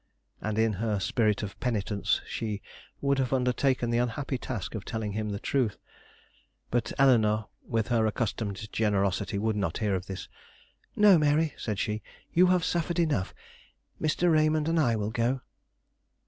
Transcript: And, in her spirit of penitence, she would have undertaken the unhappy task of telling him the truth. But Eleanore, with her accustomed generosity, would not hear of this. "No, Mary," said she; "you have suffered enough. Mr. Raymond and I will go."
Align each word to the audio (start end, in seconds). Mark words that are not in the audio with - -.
And, 0.41 0.57
in 0.57 0.73
her 0.81 0.99
spirit 0.99 1.43
of 1.43 1.59
penitence, 1.59 2.21
she 2.25 2.63
would 3.01 3.19
have 3.19 3.31
undertaken 3.31 3.91
the 3.91 3.99
unhappy 3.99 4.35
task 4.39 4.73
of 4.73 4.83
telling 4.83 5.11
him 5.11 5.29
the 5.29 5.39
truth. 5.39 5.77
But 6.71 6.91
Eleanore, 6.97 7.49
with 7.67 7.89
her 7.89 8.07
accustomed 8.07 8.73
generosity, 8.73 9.37
would 9.37 9.55
not 9.55 9.77
hear 9.77 9.93
of 9.93 10.07
this. 10.07 10.27
"No, 10.95 11.19
Mary," 11.19 11.53
said 11.55 11.77
she; 11.77 12.01
"you 12.33 12.47
have 12.47 12.63
suffered 12.65 12.97
enough. 12.97 13.35
Mr. 14.01 14.31
Raymond 14.33 14.67
and 14.67 14.79
I 14.79 14.95
will 14.95 15.11
go." 15.11 15.41